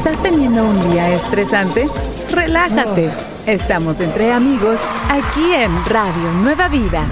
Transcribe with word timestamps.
¿Estás 0.00 0.22
teniendo 0.22 0.64
un 0.64 0.90
día 0.90 1.10
estresante? 1.10 1.86
Relájate. 2.30 3.10
Estamos 3.44 4.00
entre 4.00 4.32
amigos 4.32 4.80
aquí 5.10 5.52
en 5.52 5.70
Radio 5.84 6.32
Nueva 6.42 6.68
Vida. 6.68 7.04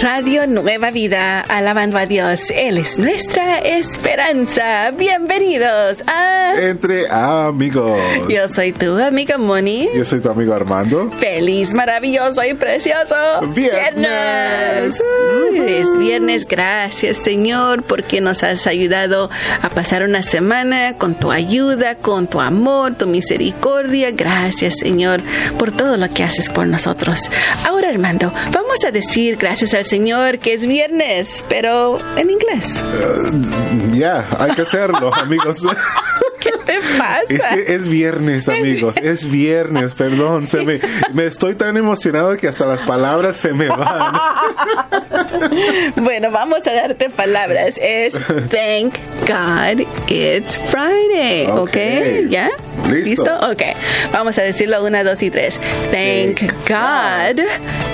Radio 0.00 0.46
Nueva 0.46 0.92
Vida, 0.92 1.40
alabando 1.40 1.98
a 1.98 2.06
Dios. 2.06 2.50
Él 2.54 2.78
es 2.78 2.98
nuestra 2.98 3.58
esperanza. 3.58 4.92
Bienvenidos 4.92 5.98
a 6.06 6.52
Entre 6.56 7.08
Amigos. 7.08 7.98
Yo 8.28 8.46
soy 8.46 8.72
tu 8.72 8.96
amiga 8.96 9.38
Moni. 9.38 9.88
Yo 9.92 10.04
soy 10.04 10.20
tu 10.20 10.30
amigo 10.30 10.54
Armando. 10.54 11.10
Feliz, 11.18 11.74
maravilloso 11.74 12.44
y 12.44 12.54
precioso 12.54 13.16
Viernes. 13.48 15.02
Es 15.66 15.98
viernes, 15.98 16.46
gracias 16.46 17.16
Señor, 17.16 17.82
porque 17.82 18.20
nos 18.20 18.44
has 18.44 18.68
ayudado 18.68 19.30
a 19.62 19.68
pasar 19.68 20.04
una 20.04 20.22
semana 20.22 20.92
con 20.96 21.16
tu 21.16 21.32
ayuda, 21.32 21.96
con 21.96 22.28
tu 22.28 22.40
amor, 22.40 22.94
tu 22.94 23.08
misericordia. 23.08 24.12
Gracias 24.12 24.78
Señor 24.78 25.22
por 25.58 25.72
todo 25.72 25.96
lo 25.96 26.08
que 26.08 26.22
haces 26.22 26.48
por 26.48 26.68
nosotros. 26.68 27.30
Ahora 27.66 27.88
Armando, 27.88 28.32
vamos 28.52 28.84
a 28.86 28.92
decir 28.92 29.36
gracias 29.36 29.74
al 29.74 29.87
Señor 29.88 30.38
que 30.38 30.52
es 30.52 30.66
viernes, 30.66 31.42
pero 31.48 31.98
en 32.16 32.28
inglés. 32.28 32.82
Uh, 32.82 33.94
ya, 33.96 34.28
hay 34.38 34.54
que 34.54 34.62
hacerlo, 34.62 35.10
amigos. 35.14 35.62
¿Qué 36.68 36.74
te 36.74 36.98
pasa? 36.98 37.22
Es 37.28 37.46
que 37.46 37.74
es 37.74 37.88
viernes, 37.88 38.48
amigos. 38.48 38.96
Es 38.98 39.30
viernes, 39.30 39.94
perdón. 39.94 40.46
Se 40.46 40.62
me, 40.62 40.80
me 41.12 41.26
estoy 41.26 41.54
tan 41.54 41.76
emocionado 41.76 42.36
que 42.36 42.48
hasta 42.48 42.66
las 42.66 42.82
palabras 42.82 43.36
se 43.36 43.52
me 43.52 43.68
van. 43.68 44.14
bueno, 45.96 46.30
vamos 46.30 46.66
a 46.66 46.72
darte 46.72 47.10
palabras. 47.10 47.76
Es 47.80 48.14
Thank 48.14 48.96
God 49.26 49.86
It's 50.08 50.58
Friday. 50.70 51.46
¿Ok? 51.50 52.28
¿Ya? 52.28 52.50
Listo. 52.90 53.34
Ok. 53.50 53.62
Vamos 54.12 54.38
a 54.38 54.42
decirlo 54.42 54.84
una, 54.84 55.04
dos 55.04 55.22
y 55.22 55.30
tres. 55.30 55.58
Thank 55.90 56.42
God 56.68 57.44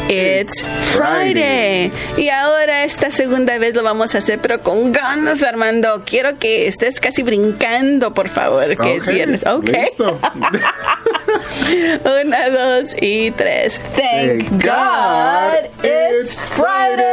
It's 0.08 0.68
Friday. 0.92 1.90
Y 2.16 2.28
ahora 2.28 2.84
esta 2.84 3.10
segunda 3.10 3.58
vez 3.58 3.74
lo 3.74 3.82
vamos 3.82 4.14
a 4.14 4.18
hacer, 4.18 4.38
pero 4.40 4.60
con 4.62 4.92
ganas, 4.92 5.42
Armando. 5.42 6.02
Quiero 6.04 6.38
que 6.38 6.68
estés 6.68 7.00
casi 7.00 7.22
brincando, 7.22 8.12
por 8.12 8.28
favor, 8.28 8.63
que 8.68 8.96
es 8.96 9.02
Ok, 9.02 9.08
viernes. 9.12 9.44
Ok. 9.46 9.68
Listo. 9.68 10.18
Una, 12.22 12.50
dos 12.50 12.94
y 13.00 13.30
tres. 13.32 13.80
Thank, 13.96 14.48
Thank 14.48 14.62
God, 14.62 15.70
God 15.70 15.70
it's 15.84 16.24
it's 16.24 16.48
Friday. 16.48 17.04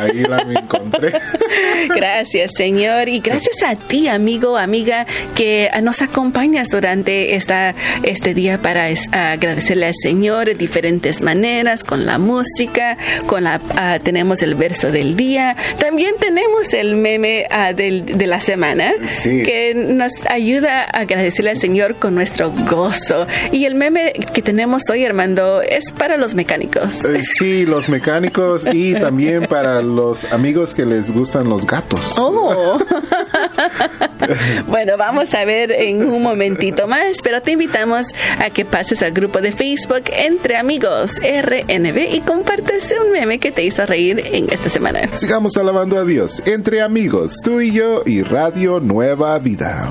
Ahí 0.00 0.22
la 0.22 0.44
me 0.44 0.54
encontré. 0.54 1.12
Gracias, 1.94 2.52
Señor, 2.56 3.08
y 3.08 3.20
gracias 3.20 3.62
a 3.62 3.74
ti, 3.76 4.08
amigo, 4.08 4.56
amiga, 4.56 5.06
que 5.34 5.68
nos 5.82 6.02
acompañas 6.02 6.68
durante 6.68 7.34
esta, 7.34 7.74
este 8.02 8.34
día 8.34 8.58
para 8.60 8.86
agradecerle 9.12 9.86
al 9.86 9.94
Señor 9.94 10.46
de 10.46 10.54
diferentes 10.54 11.22
maneras, 11.22 11.84
con 11.84 12.06
la 12.06 12.18
música, 12.18 12.96
con 13.26 13.44
la 13.44 13.60
ah, 13.76 13.98
tenemos 14.02 14.42
el 14.42 14.54
verso 14.54 14.90
del 14.92 15.16
día, 15.16 15.56
también 15.78 16.14
tenemos 16.18 16.72
el 16.74 16.96
meme 16.96 17.46
ah, 17.50 17.72
del- 17.72 18.04
de 18.04 18.26
la 18.26 18.40
semana 18.40 18.92
Sí. 19.06 19.42
que 19.42 19.74
nos 19.74 20.12
ayuda 20.28 20.82
a 20.82 21.00
agradecerle 21.00 21.50
al 21.50 21.58
Señor 21.58 21.96
con 21.96 22.14
nuestro 22.14 22.50
gozo. 22.52 23.26
Y 23.52 23.64
el 23.64 23.74
meme 23.74 24.12
que 24.32 24.42
tenemos 24.42 24.82
hoy, 24.90 25.04
Armando, 25.04 25.62
es 25.62 25.90
para 25.92 26.16
los 26.16 26.34
mecánicos. 26.34 27.04
Eh, 27.04 27.20
Sí, 27.22 27.64
los 27.66 27.88
mecánicos 27.88 28.64
y 28.72 28.94
también 28.94 29.42
para 29.46 29.80
los 29.96 30.24
amigos 30.32 30.74
que 30.74 30.84
les 30.84 31.10
gustan 31.12 31.48
los 31.48 31.66
gatos. 31.66 32.16
Oh. 32.18 32.78
bueno, 34.66 34.96
vamos 34.96 35.34
a 35.34 35.44
ver 35.44 35.72
en 35.72 36.06
un 36.06 36.22
momentito 36.22 36.86
más, 36.88 37.18
pero 37.22 37.40
te 37.42 37.52
invitamos 37.52 38.08
a 38.38 38.50
que 38.50 38.64
pases 38.64 39.02
al 39.02 39.12
grupo 39.12 39.40
de 39.40 39.52
Facebook 39.52 40.04
Entre 40.12 40.56
Amigos 40.56 41.12
RNB 41.20 42.14
y 42.14 42.20
compartas 42.20 42.92
un 43.04 43.12
meme 43.12 43.38
que 43.38 43.52
te 43.52 43.64
hizo 43.64 43.84
reír 43.86 44.22
en 44.24 44.50
esta 44.50 44.68
semana. 44.68 45.08
Sigamos 45.16 45.56
alabando 45.56 45.98
a 45.98 46.04
Dios 46.04 46.42
entre 46.46 46.82
amigos, 46.82 47.36
tú 47.42 47.60
y 47.60 47.72
yo 47.72 48.02
y 48.06 48.22
Radio 48.22 48.80
Nueva 48.80 49.38
Vida. 49.38 49.88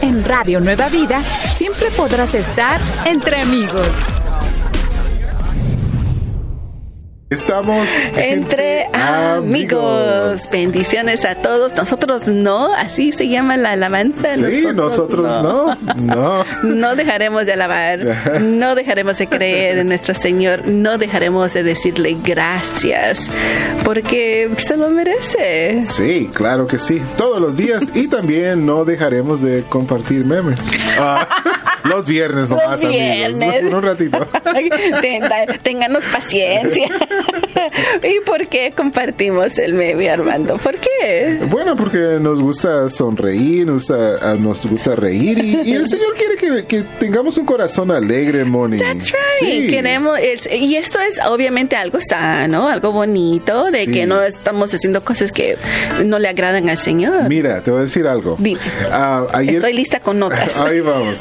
En 0.00 0.24
Radio 0.24 0.60
Nueva 0.60 0.88
Vida 0.88 1.22
siempre 1.50 1.88
podrás 1.96 2.34
estar 2.34 2.80
entre 3.06 3.40
amigos. 3.40 3.88
Estamos 7.34 7.88
Entre 8.16 8.86
amigos. 8.92 10.48
Bendiciones 10.52 11.24
a 11.24 11.34
todos. 11.34 11.74
Nosotros 11.76 12.28
no, 12.28 12.72
así 12.72 13.10
se 13.10 13.28
llama 13.28 13.56
la 13.56 13.72
alabanza. 13.72 14.36
Sí, 14.36 14.66
nosotros 14.74 15.42
no. 15.42 15.76
No. 15.96 16.44
No 16.62 16.94
dejaremos 16.96 17.46
de 17.46 17.52
alabar, 17.54 17.98
no 18.40 18.74
dejaremos 18.74 19.18
de 19.18 19.26
creer 19.26 19.78
en 19.78 19.88
nuestro 19.88 20.14
Señor, 20.14 20.66
no 20.68 20.98
dejaremos 20.98 21.52
de 21.54 21.62
decirle 21.62 22.16
gracias, 22.22 23.30
porque 23.84 24.50
se 24.56 24.76
lo 24.76 24.90
merece. 24.90 25.82
Sí, 25.82 26.30
claro 26.32 26.66
que 26.66 26.78
sí. 26.78 27.00
Todos 27.16 27.40
los 27.40 27.56
días 27.56 27.90
y 27.94 28.08
también 28.08 28.64
no 28.66 28.84
dejaremos 28.84 29.42
de 29.42 29.62
compartir 29.64 30.24
memes. 30.24 30.70
Ah, 30.98 31.26
los 31.84 32.06
viernes 32.06 32.48
nomás, 32.50 32.82
Los 32.82 32.92
viernes. 32.92 33.42
amigos. 33.42 33.72
Un 33.74 33.82
ratito. 33.82 34.26
Ténganos 35.62 36.04
paciencia. 36.06 36.88
¿Y 38.02 38.20
por 38.24 38.46
qué 38.48 38.72
compartimos 38.76 39.58
el 39.58 39.74
meme, 39.74 40.08
Armando? 40.10 40.56
¿Por 40.58 40.76
qué? 40.76 41.38
Bueno, 41.50 41.76
porque 41.76 42.18
nos 42.20 42.40
gusta 42.40 42.88
sonreír, 42.88 43.66
nos 43.66 43.74
gusta, 43.88 44.36
nos 44.36 44.66
gusta 44.66 44.96
reír 44.96 45.38
y, 45.38 45.70
y 45.70 45.72
el 45.74 45.88
Señor 45.88 46.14
quiere 46.16 46.36
que, 46.36 46.64
que 46.66 46.82
tengamos 46.98 47.38
un 47.38 47.46
corazón 47.46 47.90
alegre, 47.90 48.44
Moni. 48.44 48.78
That's 48.78 49.10
right. 49.12 49.18
Sí. 49.40 49.66
Queremos, 49.68 50.18
y 50.52 50.76
esto 50.76 50.98
es 51.00 51.18
obviamente 51.26 51.76
algo 51.76 51.98
sano, 52.00 52.68
algo 52.68 52.92
bonito, 52.92 53.64
de 53.70 53.84
Sí. 53.84 53.92
que 53.92 54.06
no 54.06 54.22
estamos 54.22 54.72
haciendo 54.72 55.04
cosas 55.04 55.30
que 55.32 55.56
no 56.04 56.18
le 56.18 56.28
agradan 56.28 56.68
al 56.70 56.78
Señor. 56.78 57.28
Mira, 57.28 57.62
te 57.62 57.70
voy 57.70 57.80
a 57.80 57.82
decir 57.82 58.06
algo. 58.06 58.36
Dime. 58.38 58.60
Ah, 58.90 59.26
ayer, 59.32 59.56
Estoy 59.56 59.72
lista 59.74 60.00
con 60.00 60.18
notas. 60.18 60.58
Ahí 60.60 60.80
vamos. 60.80 61.20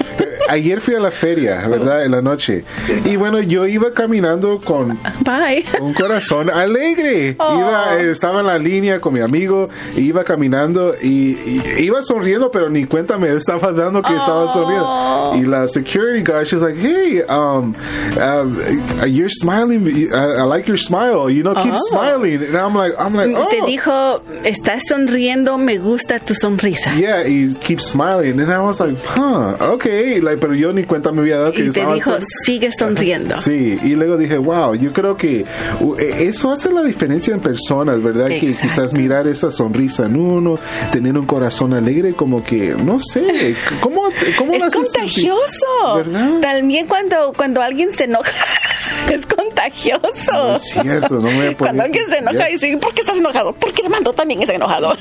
Ayer 0.49 0.79
fui 0.81 0.95
a 0.95 0.99
la 0.99 1.11
feria, 1.11 1.66
¿verdad? 1.67 2.05
En 2.05 2.11
la 2.11 2.22
noche. 2.22 2.63
Y 3.05 3.16
bueno, 3.23 3.39
yo 3.41 3.66
iba 3.66 3.94
caminando 3.94 4.59
con 4.59 5.00
Bye. 5.23 5.63
un 5.79 5.94
corazón 5.94 6.50
alegre. 6.50 7.38
Oh. 7.39 7.57
Iba, 7.57 7.97
eh, 8.01 8.11
estaba 8.11 8.41
en 8.41 8.47
la 8.47 8.57
línea 8.57 9.00
con 9.00 9.13
mi 9.13 9.22
amigo, 9.22 9.69
iba 9.95 10.25
caminando 10.25 10.94
y, 11.01 11.38
y 11.39 11.61
iba 11.85 12.03
sonriendo, 12.03 12.51
pero 12.51 12.69
ni 12.69 12.84
cuenta 12.85 13.17
me 13.17 13.29
estaba 13.34 13.72
dando 13.72 14.01
que 14.01 14.13
estaba 14.13 14.45
sonriendo. 14.51 15.35
Y 15.35 15.44
la 15.44 15.67
security 15.69 16.22
guard, 16.22 16.47
she's 16.47 16.61
like, 16.61 16.78
hey, 16.78 17.22
um, 17.29 17.73
uh, 18.17 19.06
you're 19.06 19.29
smiling. 19.29 19.88
I, 20.13 20.41
I 20.41 20.44
like 20.44 20.67
your 20.67 20.75
smile. 20.78 21.29
You 21.29 21.44
know, 21.44 21.53
keep 21.55 21.73
Oh. 21.73 21.88
smiling. 21.90 22.44
And 22.44 22.57
I'm 22.57 22.75
like, 22.75 22.91
I'm 23.00 23.16
like, 23.16 23.34
oh. 23.38 23.47
Te 23.50 23.61
dijo, 23.61 24.22
estás 24.44 24.84
sonriendo, 24.90 25.57
me 25.57 25.78
gusta 25.78 26.19
tu 26.19 26.34
sonrisa. 26.35 26.94
Yeah, 26.97 27.23
he 27.23 27.53
keeps 27.55 27.85
smiling. 27.88 28.40
And 28.41 28.51
I 28.51 28.59
was 28.59 28.81
like, 28.81 28.97
huh, 29.16 29.55
okay. 29.75 30.19
Like, 30.19 30.40
pero 30.41 30.53
yo 30.55 30.73
ni 30.73 30.84
cuenta 30.84 31.13
me 31.13 31.22
había 31.22 31.38
dado 31.38 31.53
que 31.53 31.59
Y 31.61 31.69
te 31.69 31.79
estaba 31.79 31.94
dijo, 31.95 32.11
son- 32.11 32.22
sigue 32.45 32.69
sonriendo. 32.72 33.12
Sí, 33.38 33.79
y 33.84 33.96
luego 33.96 34.18
dije, 34.18 34.38
wow, 34.38 34.75
yo 34.75 34.91
creo 34.94 35.16
que 35.18 35.40
eh, 35.41 36.16
eso 36.19 36.51
hace 36.51 36.72
la 36.72 36.81
diferencia 36.84 37.34
en 37.34 37.40
personas, 37.41 38.01
¿verdad? 38.01 38.28
Que 38.28 38.56
quizás 38.56 38.94
mirar 38.94 39.28
esa 39.28 39.51
sonrisa 39.51 40.06
en 40.06 40.16
uno, 40.16 40.59
tener 40.91 41.18
un 41.18 41.25
corazón 41.25 41.73
alegre, 41.73 42.13
como 42.13 42.44
que, 42.44 42.75
no 42.75 43.00
sé, 43.00 43.56
¿cómo, 43.81 44.03
cómo 44.38 44.53
Es 44.53 44.73
contagioso. 44.73 45.96
¿Verdad? 45.96 46.40
También 46.41 46.88
cuando, 46.88 47.34
cuando 47.35 47.62
alguien 47.62 47.91
se 47.91 48.06
enoja, 48.06 48.31
es 49.12 49.25
contagioso. 49.25 50.02
No 50.31 50.56
es 50.56 50.63
cierto, 50.63 51.16
no 51.16 51.32
me 51.32 51.55
Cuando 51.55 51.84
alguien 51.84 52.05
se 52.08 52.17
enoja 52.17 52.37
Ya. 52.37 52.49
y 52.49 52.53
dice, 52.53 52.78
¿por 52.78 52.93
qué 52.93 53.02
estás 53.02 53.17
enojado? 53.20 53.53
Porque 53.53 53.84
Armando 53.84 54.14
también 54.14 54.41
está 54.41 54.53
enojado. 54.53 54.96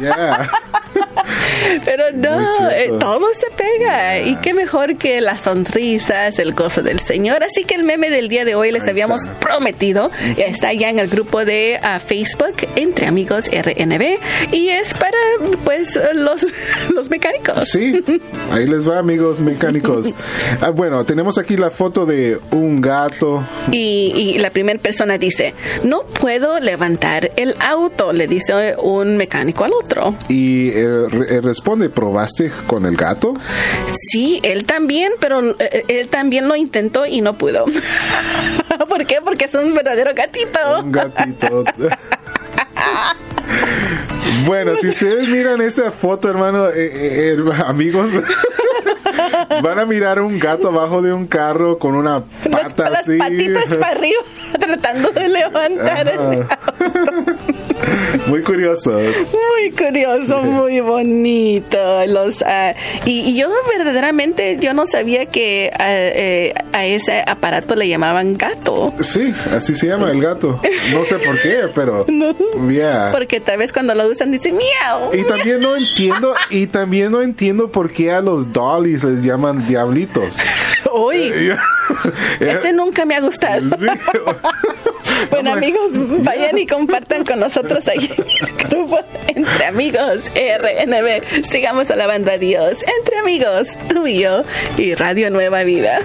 Yeah. 0.00 0.50
Pero 1.84 2.04
no, 2.12 2.70
eh, 2.70 2.90
todo 2.98 3.26
se 3.34 3.46
pega. 3.56 4.20
Y 4.20 4.36
qué 4.36 4.54
mejor 4.54 4.96
que 4.96 5.20
las 5.20 5.42
sonrisas, 5.42 6.38
el 6.38 6.54
gozo 6.54 6.82
del 6.82 7.00
Señor. 7.00 7.42
Así 7.42 7.64
que 7.64 7.74
el 7.74 7.84
meme 7.84 8.10
del 8.10 8.28
día 8.28 8.44
de 8.44 8.54
hoy 8.54 8.72
les 8.72 8.86
habíamos 8.88 9.22
prometido. 9.40 10.10
Está 10.36 10.72
ya 10.72 10.90
en 10.90 10.98
el 10.98 11.08
grupo 11.08 11.44
de 11.44 11.78
ah, 11.82 12.00
Facebook 12.00 12.54
Entre 12.76 13.06
Amigos 13.06 13.44
RNB. 13.46 14.18
Y 14.52 14.68
es 14.68 14.94
para, 14.94 15.18
pues, 15.64 15.98
los, 16.14 16.46
los 16.94 17.10
mecánicos. 17.10 17.68
Sí, 17.68 18.02
ahí 18.50 18.66
les 18.66 18.88
va, 18.88 18.98
amigos 18.98 19.40
mecánicos. 19.40 20.14
Ah, 20.60 20.70
bueno, 20.70 21.04
tenemos 21.04 21.38
aquí 21.38 21.56
la 21.56 21.70
foto 21.70 22.06
de 22.06 22.38
un 22.50 22.80
gato. 22.80 23.42
Y, 23.70 24.12
y 24.14 24.38
la 24.38 24.50
primera 24.50 24.78
persona 24.78 25.18
dice, 25.18 25.54
no 25.82 26.02
puedo 26.04 26.60
levantar 26.60 27.32
el 27.36 27.56
auto, 27.60 28.12
le 28.12 28.26
dice 28.26 28.76
un 28.78 29.16
mecánico 29.16 29.64
al 29.64 29.72
otro. 29.72 30.14
Y 30.28 30.68
eh, 30.70 31.31
responde, 31.40 31.88
¿probaste 31.88 32.50
con 32.66 32.86
el 32.86 32.96
gato? 32.96 33.34
Sí, 34.10 34.40
él 34.42 34.64
también, 34.64 35.12
pero 35.20 35.56
eh, 35.58 35.84
él 35.88 36.08
también 36.08 36.48
lo 36.48 36.56
intentó 36.56 37.06
y 37.06 37.20
no 37.20 37.38
pudo. 37.38 37.64
¿Por 38.88 39.06
qué? 39.06 39.20
Porque 39.22 39.44
eras 39.44 39.54
un 39.56 39.74
verdadero 39.74 40.12
gatito. 40.14 40.80
Un 40.82 40.92
gatito. 40.92 41.64
Bueno, 44.46 44.76
si 44.76 44.88
ustedes 44.88 45.28
miran 45.28 45.60
esta 45.60 45.90
foto, 45.90 46.28
hermano, 46.28 46.68
eh, 46.68 47.34
eh, 47.34 47.36
amigos, 47.66 48.12
van 49.62 49.78
a 49.78 49.84
mirar 49.84 50.20
un 50.20 50.38
gato 50.38 50.68
abajo 50.68 51.02
de 51.02 51.12
un 51.12 51.26
carro 51.26 51.78
con 51.78 51.94
una 51.94 52.22
pata 52.50 52.90
las, 52.90 53.02
así. 53.02 53.18
Las 53.18 53.28
patitas 53.28 53.76
para 53.76 53.92
arriba, 53.92 54.22
tratando 54.58 55.10
de 55.10 55.28
levantar 55.28 56.08
el 56.08 56.46
Muy 58.26 58.42
curioso. 58.42 58.92
Muy 58.92 59.70
curioso, 59.76 60.42
muy 60.42 60.80
bonito. 60.80 61.78
Los 62.06 62.40
uh, 62.42 62.74
y, 63.04 63.30
y, 63.30 63.36
yo 63.36 63.48
verdaderamente 63.68 64.58
yo 64.60 64.74
no 64.74 64.86
sabía 64.86 65.26
que 65.26 65.70
a, 65.78 65.92
eh, 65.92 66.54
a, 66.72 66.86
ese 66.86 67.22
aparato 67.26 67.74
le 67.74 67.88
llamaban 67.88 68.36
gato. 68.36 68.92
Sí, 69.00 69.34
así 69.50 69.74
se 69.74 69.88
llama 69.88 70.10
el 70.10 70.20
gato. 70.20 70.60
No 70.92 71.04
sé 71.04 71.18
por 71.18 71.40
qué, 71.40 71.68
pero 71.74 72.04
no. 72.08 72.34
yeah. 72.70 73.10
Porque 73.12 73.40
tal 73.40 73.58
vez 73.58 73.72
cuando 73.72 73.94
lo 73.94 74.08
usan 74.08 74.30
dicen 74.30 74.56
miau. 74.56 75.10
Y 75.12 75.24
también 75.24 75.60
no 75.60 75.76
entiendo 75.76 76.34
y 76.50 76.66
también 76.66 77.12
no 77.12 77.22
entiendo 77.22 77.70
por 77.70 77.92
qué 77.92 78.12
a 78.12 78.20
los 78.20 78.52
dollies 78.52 79.04
les 79.04 79.24
llaman 79.24 79.66
diablitos. 79.66 80.38
Uy. 80.92 81.32
Ese 82.40 82.72
nunca 82.72 83.04
me 83.04 83.16
ha 83.16 83.20
gustado. 83.20 83.76
Sí. 83.76 83.86
bueno, 85.30 85.52
amigos, 85.52 85.90
vayan 86.24 86.58
y 86.58 86.66
compartan 86.66 87.24
con 87.24 87.40
nosotros 87.40 87.86
ahí 87.88 88.10
en 88.16 88.46
el 88.46 88.68
grupo 88.68 88.98
Entre 89.28 89.66
Amigos 89.66 90.24
RNB. 90.34 91.44
Sigamos 91.44 91.90
alabando 91.90 92.30
a 92.30 92.38
Dios. 92.38 92.78
Entre 92.98 93.18
Amigos, 93.18 93.68
tú 93.88 94.06
y 94.06 94.20
yo 94.20 94.42
y 94.76 94.94
Radio 94.94 95.30
Nueva 95.30 95.62
Vida. 95.64 95.98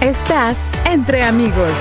Estás 0.00 0.58
entre 0.84 1.22
amigos. 1.22 1.72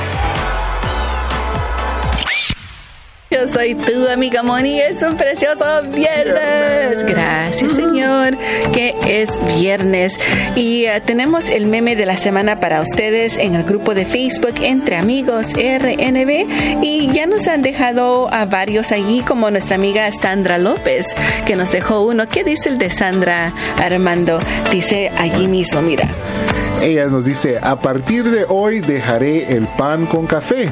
Yo 3.34 3.48
soy 3.48 3.74
tu 3.74 4.08
amiga 4.08 4.44
Moni. 4.44 4.80
Es 4.80 5.02
un 5.02 5.18
precioso 5.18 5.66
viernes. 5.90 7.04
Gracias, 7.04 7.74
Señor, 7.74 8.38
que 8.72 8.94
es 9.08 9.44
viernes. 9.58 10.20
Y 10.56 10.86
uh, 10.86 11.02
tenemos 11.04 11.50
el 11.50 11.66
meme 11.66 11.96
de 11.96 12.06
la 12.06 12.16
semana 12.16 12.60
para 12.60 12.82
ustedes 12.82 13.38
en 13.38 13.56
el 13.56 13.64
grupo 13.64 13.96
de 13.96 14.06
Facebook 14.06 14.54
Entre 14.62 14.98
Amigos 14.98 15.48
RNB. 15.54 16.84
Y 16.84 17.08
ya 17.12 17.26
nos 17.26 17.48
han 17.48 17.64
dejado 17.64 18.32
a 18.32 18.46
varios 18.46 18.92
allí, 18.92 19.22
como 19.22 19.50
nuestra 19.50 19.78
amiga 19.78 20.12
Sandra 20.12 20.60
López, 20.60 21.08
que 21.48 21.56
nos 21.56 21.72
dejó 21.72 22.02
uno. 22.02 22.28
¿Qué 22.28 22.44
dice 22.44 22.70
el 22.70 22.78
de 22.78 22.92
Sandra 22.92 23.52
Armando? 23.78 24.38
Dice 24.72 25.12
allí 25.18 25.48
mismo, 25.48 25.82
mira. 25.82 26.08
Ella 26.84 27.08
nos 27.08 27.24
dice, 27.24 27.60
a 27.62 27.80
partir 27.80 28.30
de 28.30 28.46
hoy 28.50 28.82
dejaré 28.82 29.56
el 29.56 29.68
pan 29.68 30.06
con 30.06 30.28
café, 30.28 30.70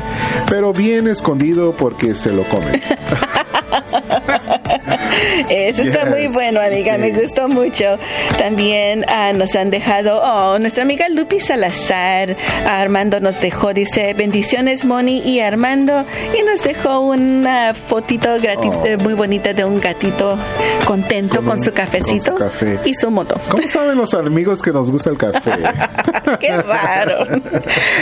pero 0.50 0.74
bien 0.74 1.08
escondido 1.08 1.72
porque 1.72 2.16
se 2.16 2.34
lo 2.34 2.44
comen. 2.44 2.82
Eso 5.50 5.84
está 5.84 6.04
yes, 6.04 6.10
muy 6.10 6.28
bueno, 6.28 6.62
amiga. 6.62 6.96
Sí. 6.96 7.02
Me 7.02 7.12
gustó 7.12 7.48
mucho. 7.48 7.98
También 8.38 9.06
uh, 9.08 9.38
nos 9.38 9.56
han 9.56 9.70
dejado, 9.70 10.22
oh, 10.22 10.60
nuestra 10.60 10.84
amiga 10.84 11.08
Lupi 11.10 11.40
Salazar, 11.40 12.36
Armando 12.66 13.20
nos 13.20 13.40
dejó, 13.40 13.74
dice, 13.74 14.14
bendiciones, 14.14 14.86
Moni 14.86 15.20
y 15.20 15.40
Armando. 15.40 16.06
Y 16.38 16.44
nos 16.44 16.62
dejó 16.62 17.02
una 17.02 17.74
fotito 17.74 18.30
gratis, 18.40 18.74
oh. 18.74 18.98
muy 19.00 19.14
bonita 19.14 19.54
de 19.54 19.66
un 19.66 19.80
gatito 19.80 20.38
contento 20.86 21.38
con, 21.38 21.46
con 21.46 21.58
un, 21.58 21.64
su 21.64 21.72
cafecito 21.74 22.36
con 22.36 22.52
su 22.52 22.66
café. 22.66 22.80
y 22.86 22.94
su 22.94 23.10
moto. 23.12 23.40
¿Cómo 23.50 23.68
saben 23.68 23.98
los 23.98 24.14
amigos 24.14 24.62
que 24.62 24.72
nos 24.72 24.92
gusta 24.92 25.10
el 25.10 25.18
café? 25.18 25.52
Qué 26.40 26.58
raro. 26.58 27.26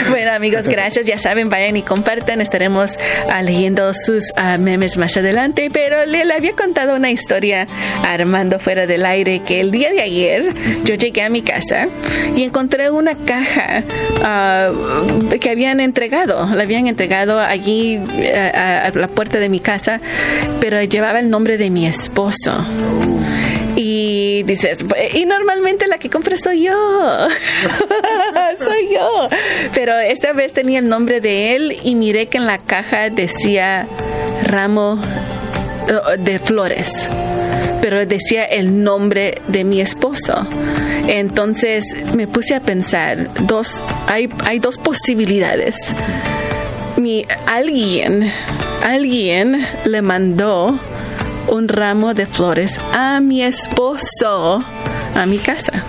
bueno, 0.08 0.32
amigos, 0.32 0.68
gracias. 0.68 1.06
Ya 1.06 1.18
saben, 1.18 1.48
vayan 1.48 1.76
y 1.76 1.82
compartan. 1.82 2.40
Estaremos 2.40 2.96
uh, 3.28 3.42
leyendo 3.42 3.92
sus 3.94 4.24
uh, 4.36 4.60
memes 4.60 4.96
más 4.96 5.16
adelante. 5.16 5.68
Pero 5.72 6.06
le, 6.06 6.24
le 6.24 6.34
había 6.34 6.54
contado 6.54 6.98
una 7.00 7.10
historia 7.10 7.66
Armando 8.06 8.58
fuera 8.58 8.86
del 8.86 9.06
aire 9.06 9.40
que 9.40 9.58
el 9.60 9.70
día 9.70 9.90
de 9.90 10.02
ayer 10.02 10.52
yo 10.84 10.94
llegué 10.94 11.22
a 11.22 11.30
mi 11.30 11.40
casa 11.40 11.88
y 12.36 12.42
encontré 12.42 12.90
una 12.90 13.14
caja 13.14 13.82
uh, 14.20 15.38
que 15.38 15.48
habían 15.48 15.80
entregado, 15.80 16.44
la 16.54 16.62
habían 16.62 16.86
entregado 16.86 17.40
allí 17.40 17.98
a, 18.34 18.86
a, 18.86 18.90
la 18.90 19.08
puerta 19.08 19.38
de 19.38 19.48
mi 19.48 19.60
casa, 19.60 20.00
pero 20.60 20.82
llevaba 20.82 21.20
el 21.20 21.30
nombre 21.30 21.56
de 21.56 21.70
mi 21.70 21.86
esposo. 21.86 22.66
Y 23.76 24.42
dices, 24.42 24.84
y 25.14 25.24
normalmente 25.24 25.86
la 25.86 25.96
que 25.96 26.10
compra 26.10 26.36
soy 26.36 26.64
yo. 26.64 26.72
soy 28.58 28.92
yo. 28.92 29.28
Pero 29.72 29.98
esta 29.98 30.34
vez 30.34 30.52
tenía 30.52 30.80
el 30.80 30.88
nombre 30.88 31.22
de 31.22 31.56
él 31.56 31.78
y 31.82 31.94
miré 31.94 32.26
que 32.26 32.36
en 32.36 32.46
la 32.46 32.58
caja 32.58 33.08
decía 33.08 33.86
ramo 34.44 34.98
de 36.18 36.38
flores, 36.38 37.08
pero 37.80 38.04
decía 38.06 38.44
el 38.44 38.82
nombre 38.82 39.40
de 39.48 39.64
mi 39.64 39.80
esposo. 39.80 40.46
Entonces 41.06 41.84
me 42.14 42.26
puse 42.26 42.54
a 42.54 42.60
pensar, 42.60 43.28
dos, 43.46 43.82
hay, 44.06 44.28
hay 44.44 44.58
dos 44.58 44.78
posibilidades. 44.78 45.76
Mi, 46.96 47.26
alguien, 47.46 48.30
alguien 48.84 49.66
le 49.84 50.02
mandó 50.02 50.78
un 51.48 51.68
ramo 51.68 52.14
de 52.14 52.26
flores 52.26 52.78
a 52.92 53.20
mi 53.20 53.42
esposo 53.42 54.64
a 55.14 55.26
mi 55.26 55.38
casa. 55.38 55.84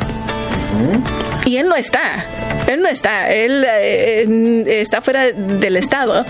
Y 1.45 1.57
él 1.57 1.67
no 1.67 1.75
está. 1.75 2.25
Él 2.71 2.81
no 2.81 2.88
está. 2.88 3.31
Él 3.31 3.65
eh, 3.68 4.63
está 4.81 5.01
fuera 5.01 5.31
del 5.31 5.77
estado. 5.77 6.25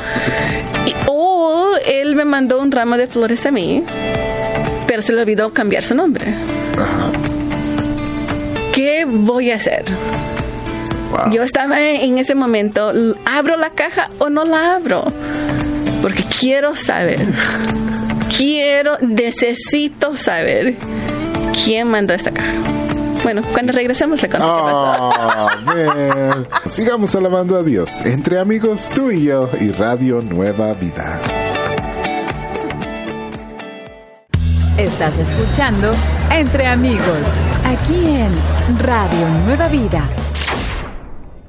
O 1.07 1.71
él 1.85 2.15
me 2.15 2.25
mandó 2.25 2.59
un 2.59 2.71
ramo 2.71 2.97
de 2.97 3.07
flores 3.07 3.45
a 3.45 3.51
mí, 3.51 3.83
pero 4.87 5.01
se 5.01 5.13
le 5.13 5.21
olvidó 5.21 5.53
cambiar 5.53 5.83
su 5.83 5.95
nombre. 5.95 6.25
Ajá. 6.77 7.11
¿Qué 8.73 9.05
voy 9.05 9.51
a 9.51 9.55
hacer? 9.55 9.83
Wow. 11.11 11.31
Yo 11.31 11.43
estaba 11.43 11.79
en 11.81 12.17
ese 12.17 12.35
momento, 12.35 12.93
¿abro 13.25 13.57
la 13.57 13.71
caja 13.71 14.09
o 14.17 14.29
no 14.29 14.45
la 14.45 14.75
abro? 14.75 15.03
Porque 16.01 16.23
quiero 16.39 16.75
saber. 16.75 17.25
quiero, 18.37 18.97
necesito 19.01 20.15
saber 20.17 20.75
quién 21.63 21.89
mandó 21.89 22.13
esta 22.13 22.31
caja. 22.31 22.53
Bueno, 23.23 23.41
cuando 23.53 23.71
regresemos 23.71 24.21
le 24.21 24.27
oh, 24.27 24.31
qué 24.31 24.37
pasó. 24.37 25.13
man. 25.65 26.47
Sigamos 26.65 27.15
alabando 27.15 27.57
a 27.57 27.63
Dios 27.63 28.01
entre 28.01 28.39
amigos, 28.39 28.91
tú 28.95 29.11
y 29.11 29.25
yo 29.25 29.49
y 29.59 29.71
Radio 29.71 30.21
Nueva 30.21 30.73
Vida. 30.73 31.19
Estás 34.77 35.19
escuchando 35.19 35.91
Entre 36.31 36.65
Amigos, 36.65 37.27
aquí 37.63 38.15
en 38.15 38.31
Radio 38.79 39.27
Nueva 39.45 39.67
Vida. 39.67 40.09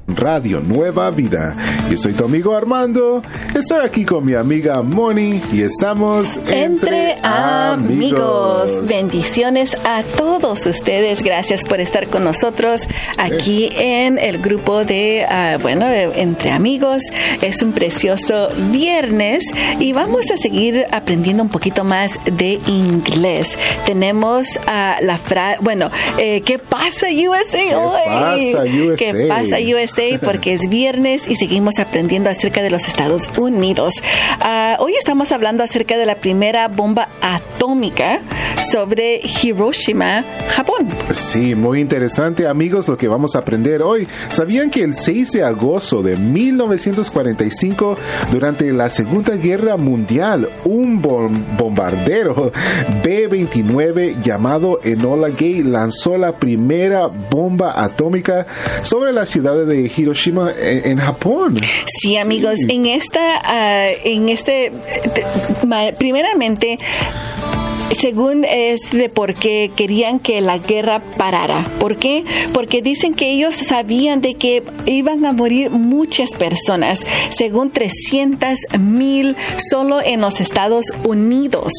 Radio 0.07 0.61
Nueva 0.61 1.11
Vida. 1.11 1.57
Yo 1.89 1.97
soy 1.97 2.13
tu 2.13 2.25
amigo 2.25 2.55
Armando, 2.55 3.23
estoy 3.55 3.85
aquí 3.85 4.05
con 4.05 4.25
mi 4.25 4.35
amiga 4.35 4.83
Moni 4.83 5.41
y 5.53 5.63
estamos 5.63 6.37
entre, 6.37 6.65
entre 6.65 7.19
amigos. 7.23 8.77
amigos. 8.77 8.89
Bendiciones 8.89 9.77
a 9.85 10.03
todos 10.03 10.67
ustedes, 10.67 11.23
gracias 11.23 11.65
por 11.65 11.81
estar 11.81 12.09
con 12.09 12.25
nosotros 12.25 12.83
aquí 13.19 13.69
sí. 13.69 13.75
en 13.77 14.19
el 14.19 14.39
grupo 14.39 14.85
de, 14.85 15.27
uh, 15.29 15.61
bueno, 15.63 15.87
Entre 15.87 16.51
Amigos. 16.51 17.03
Es 17.41 17.63
un 17.63 17.73
precioso 17.73 18.49
viernes 18.71 19.45
y 19.79 19.93
vamos 19.93 20.31
a 20.31 20.37
seguir 20.37 20.87
aprendiendo 20.91 21.43
un 21.43 21.49
poquito 21.49 21.85
más 21.85 22.19
de 22.25 22.61
inglés. 22.67 23.59
Tenemos 23.87 24.57
uh, 24.57 25.05
la 25.05 25.19
frase, 25.19 25.59
bueno, 25.61 25.91
eh, 26.19 26.41
¿qué 26.43 26.59
pasa 26.59 27.07
USA 27.07 27.59
¿Qué 27.59 27.75
hoy? 27.75 28.01
Pasa, 28.07 28.65
USA? 28.65 28.97
¿Qué 28.97 29.27
pasa 29.29 29.57
Porque 30.23 30.55
es 30.55 30.69
viernes 30.69 31.27
y 31.29 31.37
seguimos 31.37 31.79
aprendiendo 31.79 32.31
acerca 32.31 32.63
de 32.63 32.71
los 32.71 32.89
Estados 32.89 33.29
Unidos. 33.39 33.93
Uh, 34.41 34.83
hoy 34.83 34.95
estamos 34.95 35.33
hablando 35.33 35.63
acerca 35.63 35.99
de 35.99 36.07
la 36.07 36.15
primera 36.15 36.69
bomba 36.69 37.09
atómica 37.21 38.21
sobre 38.71 39.21
Hiroshima, 39.21 40.25
Japón. 40.51 40.89
Sí, 41.11 41.55
muy 41.55 41.81
interesante 41.81 42.47
amigos 42.47 42.89
lo 42.89 42.97
que 42.97 43.09
vamos 43.09 43.35
a 43.35 43.41
aprender 43.41 43.83
hoy. 43.83 44.09
¿Sabían 44.31 44.71
que 44.71 44.83
el 44.83 44.95
6 44.95 45.33
de 45.33 45.45
agosto 45.45 46.03
de 46.03 46.17
1945, 46.17 47.97
durante 48.31 48.73
la 48.73 48.89
Segunda 48.89 49.37
Guerra 49.37 49.77
Mundial, 49.77 50.49
un 50.65 51.03
bom 51.03 51.33
bombardero 51.59 52.53
B-29 53.03 54.21
llamado 54.21 54.81
Enola 54.83 55.29
Gay 55.29 55.63
lanzó 55.63 56.17
la 56.17 56.33
primera 56.33 57.07
bomba 57.07 57.83
atómica 57.83 58.47
sobre 58.83 59.13
la 59.13 59.27
ciudad 59.27 59.55
de 59.55 59.82
Hiroshima 59.95 60.53
en, 60.59 60.93
en 60.93 60.99
Japón. 60.99 61.61
Sí, 62.01 62.17
amigos, 62.17 62.59
sí. 62.59 62.75
en 62.75 62.87
esta, 62.87 63.41
uh, 63.41 63.99
en 64.05 64.29
este, 64.29 64.73
primeramente, 65.99 66.79
según 67.95 68.45
es 68.45 68.91
de 68.93 69.09
por 69.09 69.35
qué 69.35 69.71
querían 69.75 70.19
que 70.19 70.41
la 70.41 70.59
guerra 70.59 71.01
parara. 71.17 71.65
¿Por 71.79 71.97
qué? 71.97 72.25
Porque 72.53 72.83
dicen 72.83 73.15
que 73.15 73.31
ellos 73.31 73.55
sabían 73.55 74.21
de 74.21 74.35
que 74.35 74.63
iban 74.87 75.25
a 75.25 75.33
morir 75.33 75.71
muchas 75.71 76.31
personas, 76.33 77.05
según 77.31 77.71
300 77.71 78.59
mil 78.79 79.37
solo 79.71 80.01
en 80.03 80.21
los 80.21 80.41
Estados 80.41 80.87
Unidos. 81.05 81.73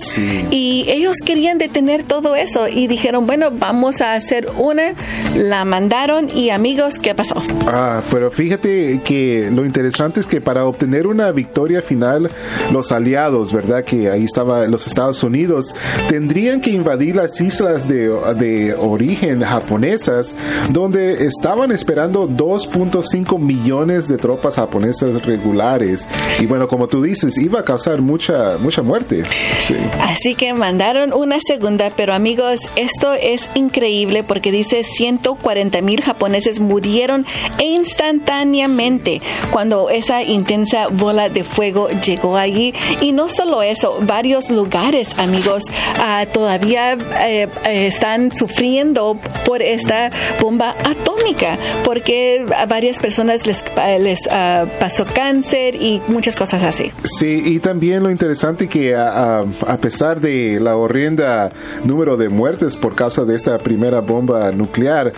Y 0.52 0.86
ellos 0.88 1.18
querían 1.18 1.58
detener 1.58 2.04
todo 2.04 2.36
eso 2.36 2.68
y 2.68 2.88
dijeron, 2.88 3.28
bueno, 3.28 3.50
vamos 3.52 4.02
a 4.02 4.14
hacer 4.14 4.50
una, 4.58 4.94
la 5.36 5.66
mandaron 5.66 6.30
y 6.36 6.50
amigos, 6.50 7.00
¿qué 7.00 7.16
pasó? 7.16 7.36
Ah, 7.68 8.02
pero 8.12 8.32
fíjate 8.32 9.02
que 9.04 9.50
lo 9.52 9.66
interesante 9.66 10.20
es 10.20 10.28
que 10.28 10.42
para 10.42 10.66
obtener 10.66 11.08
una 11.08 11.32
victoria 11.32 11.82
final, 11.82 12.30
los 12.72 12.92
aliados, 12.92 13.54
¿verdad? 13.54 13.84
Que 13.84 14.10
ahí 14.10 14.24
estaba 14.24 14.68
los 14.68 14.88
Estados 14.88 15.24
Unidos, 15.24 15.74
tendrían 16.08 16.62
que 16.62 16.72
invadir 16.72 17.16
las 17.16 17.40
islas 17.42 17.88
de, 17.88 18.10
de 18.36 18.74
origen 18.76 19.42
japonesas, 19.42 20.36
donde 20.70 21.26
estaban 21.26 21.72
esperando 21.72 22.28
2.5 22.28 23.40
millones 23.40 24.08
de 24.08 24.18
tropas 24.18 24.56
japonesas 24.56 25.24
regulares. 25.26 26.08
Y 26.40 26.46
bueno, 26.46 26.68
como 26.68 26.88
tú 26.88 27.02
dices, 27.02 27.38
iba 27.38 27.60
a 27.60 27.64
causar 27.64 28.02
mucha, 28.02 28.58
mucha 28.60 28.82
muerte. 28.82 29.24
Así 30.02 30.36
que 30.36 30.54
mandaron 30.54 31.14
una 31.14 31.38
segunda, 31.46 31.92
pero 31.96 32.14
amigos, 32.14 32.60
esto 32.76 33.14
es 33.14 33.50
increíble 33.56 34.24
porque 34.24 34.52
dice 34.52 34.84
140 34.84 35.82
mil 35.82 36.02
japoneses 36.02 36.60
murieron 36.60 37.26
instantáneamente 37.64 39.22
cuando 39.52 39.90
esa 39.90 40.24
intensa 40.24 40.88
bola 40.88 41.30
de 41.30 41.44
fuego 41.44 41.90
llegó 41.90 42.38
allí. 42.38 42.74
Y 43.02 43.12
no 43.12 43.30
solo 43.30 43.62
eso, 43.62 43.98
varios 44.02 44.50
lugares, 44.50 45.14
amigos, 45.18 45.64
uh, 46.00 46.32
todavía 46.32 46.94
eh, 46.94 47.48
eh, 47.66 47.88
están 47.88 48.32
sufriendo 48.32 49.20
por 49.46 49.62
esta 49.62 50.10
bomba 50.42 50.76
atómica, 50.84 51.58
porque 51.84 52.46
a 52.56 52.66
varias 52.66 53.00
personas 53.00 53.46
les, 53.48 53.64
les 54.00 54.20
uh, 54.28 54.68
pasó 54.80 55.06
cáncer 55.06 55.76
y 55.76 56.02
muchas 56.08 56.36
cosas 56.36 56.64
así. 56.64 56.92
Sí, 57.04 57.42
y 57.46 57.60
también 57.60 58.04
lo 58.04 58.12
interesante 58.12 58.68
que 58.68 58.96
a, 58.96 59.40
a, 59.40 59.78
pesar 59.78 60.22
de 60.22 60.60
la 60.60 60.76
horrenda 60.76 61.52
número 61.84 62.18
de 62.18 62.30
muertes 62.30 62.78
por 62.78 62.96
causa 62.96 63.26
de 63.26 63.36
esta 63.36 63.58
primera 63.58 64.02
bomba 64.02 64.52
nuclear, 64.52 65.12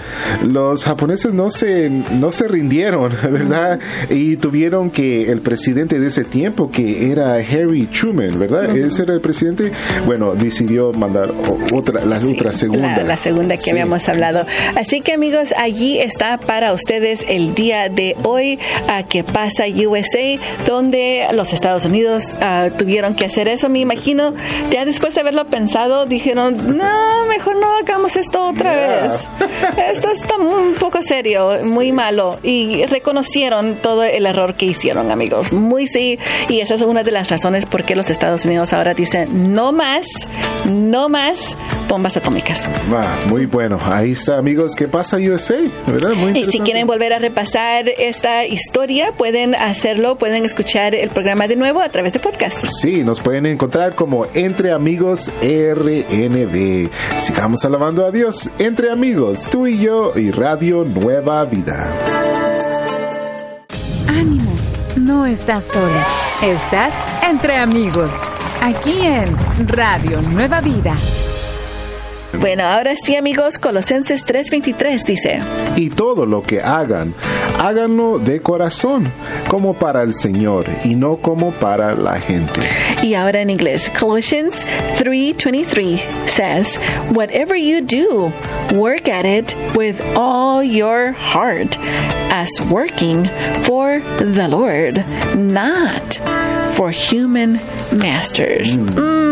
los 0.43 0.83
japoneses 0.83 1.33
no 1.33 1.49
se, 1.49 1.89
no 1.89 2.31
se 2.31 2.47
rindieron, 2.47 3.11
¿verdad? 3.31 3.79
Y 4.09 4.37
tuvieron 4.37 4.89
que 4.89 5.31
el 5.31 5.41
presidente 5.41 5.99
de 5.99 6.07
ese 6.07 6.23
tiempo, 6.23 6.71
que 6.71 7.11
era 7.11 7.35
Harry 7.35 7.87
Truman, 7.87 8.37
¿verdad? 8.39 8.75
Ese 8.75 9.03
era 9.03 9.13
el 9.13 9.21
presidente, 9.21 9.71
bueno, 10.05 10.35
decidió 10.55 10.93
mandar 10.93 11.33
otra, 11.73 12.05
la 12.05 12.17
otra 12.17 12.53
segunda. 12.53 13.03
La, 13.03 13.17
segunda 13.17 13.57
que 13.57 13.71
habíamos 13.71 14.07
hablado. 14.07 14.45
Así 14.75 15.01
que 15.01 15.11
amigos, 15.11 15.53
allí 15.57 15.99
está 15.99 16.37
para 16.37 16.71
ustedes 16.71 17.25
el 17.27 17.53
día 17.53 17.89
de 17.89 18.15
hoy 18.23 18.57
a 18.87 19.03
que 19.03 19.25
pasa 19.25 19.65
USA, 19.67 20.39
donde 20.65 21.27
los 21.33 21.51
Estados 21.51 21.83
Unidos 21.83 22.33
uh, 22.35 22.71
tuvieron 22.77 23.15
que 23.15 23.25
hacer 23.25 23.49
eso. 23.49 23.67
Me 23.67 23.79
imagino, 23.79 24.33
ya 24.71 24.85
después 24.85 25.13
de 25.13 25.21
haberlo 25.21 25.45
pensado, 25.47 26.05
dijeron, 26.05 26.77
no, 26.77 27.25
mejor 27.25 27.57
no 27.59 27.75
hagamos 27.77 28.15
esto 28.15 28.47
otra 28.47 28.75
vez. 28.75 29.11
Esto 29.91 30.09
está 30.09 30.37
un 30.37 30.75
poco 30.75 31.01
serio, 31.01 31.59
muy 31.63 31.91
malo. 31.91 32.39
Y 32.43 32.85
reconocieron 32.85 33.75
todo 33.75 34.03
el 34.03 34.25
error 34.25 34.55
que 34.55 34.67
hicieron, 34.67 35.11
amigos. 35.11 35.51
Muy 35.51 35.87
sí. 35.87 36.17
Y 36.47 36.61
esa 36.61 36.75
es 36.75 36.81
una 36.81 37.03
de 37.03 37.11
las 37.11 37.29
razones 37.29 37.65
por 37.65 37.83
qué 37.83 37.95
los 37.95 38.09
Estados 38.09 38.45
Unidos 38.45 38.71
ahora 38.73 38.93
dicen, 38.93 39.53
no 39.53 39.71
más, 39.71 40.07
no 40.65 41.09
más 41.09 41.55
bombas 41.87 42.17
atómicas. 42.17 42.67
muy 43.27 43.45
bueno. 43.45 43.79
Ahí 43.85 44.11
está, 44.11 44.37
amigos. 44.37 44.75
¿Qué 44.75 44.87
pasa 44.87 45.17
USA? 45.17 45.55
¿Verdad? 45.87 46.13
Muy 46.13 46.37
y 46.37 46.43
si 46.45 46.59
quieren 46.59 46.87
volver 46.87 47.13
a 47.13 47.19
repasar 47.19 47.87
esta 47.87 48.45
historia, 48.45 49.11
pueden 49.11 49.55
hacerlo, 49.55 50.17
pueden 50.17 50.45
escuchar 50.45 50.95
el 50.95 51.09
programa 51.09 51.47
de 51.47 51.55
nuevo 51.55 51.81
a 51.81 51.89
través 51.89 52.13
de 52.13 52.19
podcast. 52.19 52.65
Sí, 52.81 53.03
nos 53.03 53.21
pueden 53.21 53.45
encontrar 53.45 53.95
como 53.95 54.25
Entre 54.33 54.71
Amigos 54.71 55.31
RNB. 55.41 56.89
Sigamos 57.17 57.63
alabando 57.65 58.05
a 58.05 58.11
Dios 58.11 58.49
entre 58.59 58.91
amigos, 58.91 59.49
tú 59.49 59.67
y 59.67 59.79
yo 59.79 60.11
y 60.15 60.31
Radio 60.31 60.85
Nueva 60.85 61.43
Vida. 61.45 61.93
Ánimo, 64.07 64.51
no 64.95 65.25
estás 65.25 65.65
sola, 65.65 66.05
estás 66.41 66.93
entre 67.27 67.57
amigos, 67.57 68.09
aquí 68.65 68.99
en 69.01 69.67
Radio 69.67 70.23
Nueva 70.23 70.59
Vida. 70.59 70.95
Bueno, 72.39 72.63
ahora 72.63 72.95
sí 72.95 73.15
amigos, 73.15 73.59
Colosenses 73.59 74.25
3:23 74.25 75.03
dice, 75.03 75.39
Y 75.75 75.91
todo 75.91 76.25
lo 76.25 76.41
que 76.41 76.61
hagan, 76.61 77.13
háganlo 77.59 78.17
de 78.17 78.41
corazón, 78.41 79.11
como 79.49 79.75
para 79.75 80.01
el 80.01 80.15
Señor 80.15 80.65
y 80.83 80.95
no 80.95 81.17
como 81.17 81.51
para 81.51 81.93
la 81.93 82.19
gente. 82.19 82.59
Y 83.03 83.13
ahora 83.13 83.39
en 83.39 83.51
inglés, 83.51 83.91
Colossians 83.99 84.65
3:23 84.97 86.01
says, 86.25 86.79
Whatever 87.13 87.55
you 87.55 87.81
do, 87.81 88.33
work 88.75 89.07
at 89.07 89.25
it 89.25 89.55
with 89.75 90.01
all 90.15 90.63
your 90.63 91.13
heart, 91.13 91.77
as 92.31 92.49
working 92.71 93.29
for 93.61 94.01
the 94.17 94.47
Lord, 94.47 95.05
not 95.35 96.19
for 96.75 96.91
human 96.91 97.53
masters. 97.91 98.75
Mm. 98.75 98.89
Mm, 98.89 99.24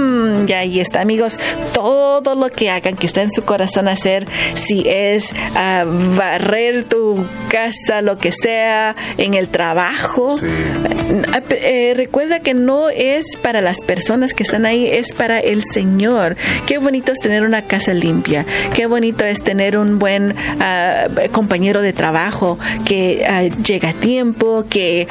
ya 0.46 0.60
ahí 0.60 0.80
está, 0.80 1.02
amigos. 1.02 1.40
Todo 1.74 2.36
lo 2.36 2.50
que 2.50 2.70
hagan 2.70 2.96
que 2.96 3.06
está 3.06 3.22
en 3.22 3.32
su 3.32 3.44
corazón 3.44 3.88
hacer, 3.88 4.28
si 4.54 4.84
es 4.88 5.32
uh, 5.32 6.16
barrer 6.16 6.84
tu 6.84 7.26
casa, 7.50 8.02
lo 8.02 8.18
que 8.18 8.32
sea, 8.32 8.96
en 9.18 9.34
el 9.34 9.50
trabajo, 9.50 10.38
sí. 10.38 10.46
eh, 10.46 11.90
eh, 11.90 11.94
recuerda 11.96 12.40
que 12.40 12.54
no 12.54 12.90
es 12.90 13.38
para 13.42 13.62
las 13.62 13.80
personas 13.80 14.34
que 14.34 14.44
están 14.44 14.66
ahí, 14.66 14.88
es 14.88 15.14
para 15.14 15.40
el 15.40 15.64
Señor. 15.64 16.36
Qué 16.66 16.78
bonito 16.78 17.12
es 17.12 17.20
tener 17.20 17.44
una 17.44 17.64
casa 17.64 17.94
limpia, 17.94 18.46
qué 18.74 18.86
bonito 18.86 19.26
es 19.26 19.44
tener 19.44 19.78
un 19.78 20.00
buen 20.00 20.32
uh, 20.32 21.32
compañero 21.32 21.82
de 21.82 21.94
trabajo 21.94 22.58
que 22.86 23.26
uh, 23.28 23.64
llega 23.64 23.90
a 23.90 23.94
tiempo, 23.94 24.66
que 24.70 25.08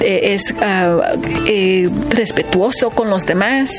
es 0.00 0.54
eh, 1.46 1.88
respetuoso 2.10 2.90
con 2.90 3.10
los 3.10 3.26
demás. 3.26 3.70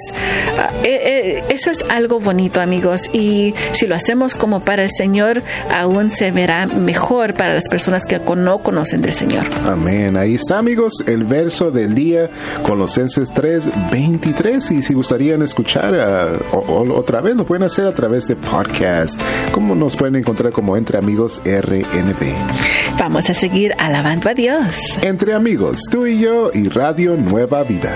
Eh, 0.83 1.43
eso 1.49 1.71
es 1.71 1.83
algo 1.89 2.19
bonito, 2.19 2.61
amigos. 2.61 3.09
Y 3.13 3.53
si 3.73 3.87
lo 3.87 3.95
hacemos 3.95 4.35
como 4.35 4.61
para 4.61 4.83
el 4.83 4.91
Señor, 4.91 5.43
aún 5.71 6.09
se 6.09 6.31
verá 6.31 6.65
mejor 6.65 7.33
para 7.33 7.53
las 7.53 7.67
personas 7.69 8.05
que 8.05 8.19
no 8.35 8.59
conocen 8.59 9.01
del 9.01 9.13
Señor. 9.13 9.47
Amén. 9.65 10.17
Ahí 10.17 10.35
está, 10.35 10.57
amigos, 10.57 11.03
el 11.05 11.23
verso 11.23 11.71
del 11.71 11.93
día, 11.93 12.29
Colosenses 12.63 13.31
3, 13.33 13.91
23. 13.91 14.71
Y 14.71 14.83
si 14.83 14.93
gustarían 14.93 15.41
escuchar 15.41 15.93
uh, 15.93 16.55
o, 16.55 16.59
o, 16.59 16.93
otra 16.97 17.21
vez, 17.21 17.35
lo 17.35 17.45
pueden 17.45 17.63
hacer 17.63 17.85
a 17.87 17.93
través 17.93 18.27
de 18.27 18.35
podcast. 18.35 19.19
¿Cómo 19.51 19.75
nos 19.75 19.95
pueden 19.95 20.15
encontrar 20.15 20.51
como 20.51 20.77
Entre 20.77 20.97
Amigos 20.97 21.41
RNB? 21.45 22.97
Vamos 22.97 23.29
a 23.29 23.33
seguir 23.33 23.73
alabando 23.77 24.29
a 24.29 24.33
Dios. 24.33 24.77
Entre 25.01 25.33
amigos, 25.33 25.81
tú 25.89 26.05
y 26.05 26.19
yo 26.19 26.51
y 26.53 26.69
Radio 26.69 27.17
Nueva 27.17 27.63
Vida. 27.63 27.91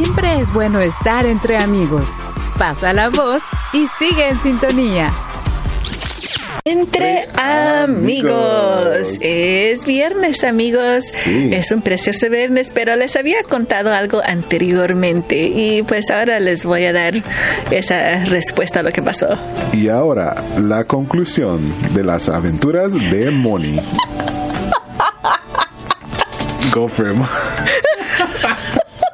Siempre 0.00 0.40
es 0.40 0.52
bueno 0.52 0.78
estar 0.78 1.26
entre 1.26 1.58
amigos. 1.58 2.06
Pasa 2.56 2.92
la 2.92 3.08
voz 3.08 3.42
y 3.72 3.88
sigue 3.98 4.28
en 4.28 4.40
sintonía. 4.40 5.10
Entre 6.64 7.28
amigos. 7.34 9.08
Es 9.20 9.84
viernes, 9.86 10.44
amigos. 10.44 11.04
Sí. 11.04 11.50
Es 11.52 11.72
un 11.72 11.82
precioso 11.82 12.30
viernes, 12.30 12.70
pero 12.72 12.94
les 12.94 13.16
había 13.16 13.42
contado 13.42 13.92
algo 13.92 14.22
anteriormente 14.24 15.50
y 15.52 15.82
pues 15.82 16.12
ahora 16.12 16.38
les 16.38 16.64
voy 16.64 16.84
a 16.84 16.92
dar 16.92 17.14
esa 17.72 18.24
respuesta 18.26 18.78
a 18.80 18.82
lo 18.84 18.92
que 18.92 19.02
pasó. 19.02 19.36
Y 19.72 19.88
ahora, 19.88 20.36
la 20.58 20.84
conclusión 20.84 21.74
de 21.92 22.04
las 22.04 22.28
aventuras 22.28 22.92
de 22.92 23.32
Moni. 23.32 23.80
Go 26.72 26.86
for 26.86 27.08
him. 27.08 27.24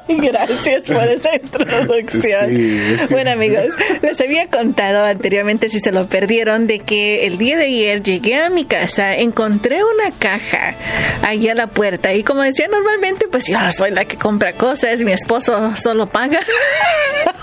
Gracias 0.07 0.87
por 0.87 1.07
esa 1.07 1.35
introducción. 1.35 2.49
Sí, 2.49 2.93
es 2.93 3.07
que... 3.07 3.13
Bueno, 3.13 3.31
amigos, 3.31 3.75
les 4.01 4.19
había 4.21 4.47
contado 4.47 5.03
anteriormente, 5.03 5.69
si 5.69 5.79
se 5.79 5.91
lo 5.91 6.07
perdieron, 6.07 6.67
de 6.67 6.79
que 6.79 7.25
el 7.25 7.37
día 7.37 7.57
de 7.57 7.65
ayer 7.65 8.03
llegué 8.03 8.35
a 8.35 8.49
mi 8.49 8.65
casa, 8.65 9.15
encontré 9.15 9.83
una 9.83 10.11
caja 10.17 10.75
allí 11.23 11.49
a 11.49 11.55
la 11.55 11.67
puerta 11.67 12.13
y 12.13 12.23
como 12.23 12.41
decía 12.41 12.67
normalmente, 12.67 13.27
pues 13.27 13.47
yo 13.47 13.57
soy 13.75 13.91
la 13.91 14.05
que 14.05 14.17
compra 14.17 14.53
cosas, 14.53 15.01
mi 15.03 15.11
esposo 15.11 15.75
solo 15.75 16.07
paga. 16.07 16.39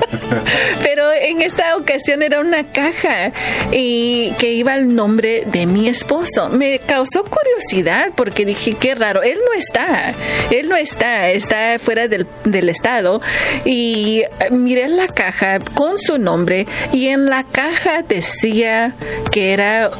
Pero 0.82 1.12
en 1.12 1.42
esta 1.42 1.76
ocasión 1.76 2.22
era 2.22 2.40
una 2.40 2.70
caja 2.72 3.32
y 3.72 4.32
que 4.38 4.52
iba 4.52 4.74
el 4.74 4.94
nombre 4.94 5.44
de 5.46 5.66
mi 5.66 5.88
esposo. 5.88 6.48
Me 6.48 6.78
causó 6.78 7.24
curiosidad 7.24 8.10
porque 8.14 8.44
dije, 8.44 8.74
qué 8.74 8.94
raro, 8.94 9.22
él 9.22 9.38
no 9.44 9.52
está, 9.58 10.14
él 10.50 10.68
no 10.68 10.76
está, 10.76 11.30
está 11.30 11.78
fuera 11.78 12.08
del, 12.08 12.26
del 12.44 12.68
estado. 12.68 13.20
Y 13.64 14.22
miré 14.50 14.88
la 14.88 15.06
caja 15.08 15.60
con 15.60 15.98
su 15.98 16.18
nombre 16.18 16.66
y 16.92 17.08
en 17.08 17.26
la 17.26 17.44
caja 17.44 18.02
decía 18.02 18.94
que 19.30 19.52
era 19.52 19.90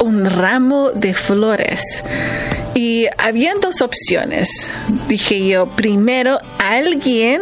un 0.00 0.24
ramo 0.24 0.90
de 0.90 1.14
flores. 1.14 2.02
Y 2.74 3.06
habían 3.18 3.60
dos 3.60 3.80
opciones. 3.82 4.68
Dije 5.08 5.46
yo, 5.46 5.66
primero, 5.66 6.38
alguien 6.58 7.40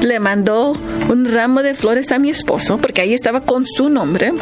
le 0.00 0.20
mandó 0.20 0.76
un 1.08 1.32
ramo 1.32 1.62
de 1.62 1.74
flores 1.74 2.12
a 2.12 2.18
mi 2.18 2.30
esposo, 2.30 2.76
porque 2.78 3.00
ahí 3.00 3.14
estaba 3.14 3.40
con 3.40 3.64
su 3.64 3.88
nombre, 3.88 4.32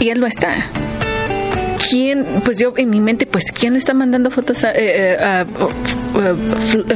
y 0.00 0.10
él 0.10 0.20
no 0.20 0.26
está. 0.26 0.54
¿Quién? 1.88 2.42
Pues 2.44 2.58
yo 2.58 2.74
en 2.76 2.90
mi 2.90 3.00
mente, 3.00 3.26
pues 3.26 3.52
¿quién 3.52 3.74
le 3.74 3.78
está 3.78 3.94
mandando 3.94 4.30
fotos 4.30 4.64
a, 4.64 4.72
eh, 4.72 5.16
eh, 5.20 5.44